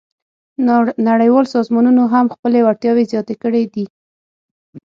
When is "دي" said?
3.73-3.85